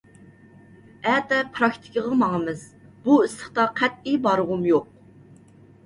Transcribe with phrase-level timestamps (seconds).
[1.11, 2.65] ئەتە پىراكتىكىغا ماڭىمىز.
[3.07, 4.93] بۇ ئىسسىقتا قەتئىي بارغۇم يوق.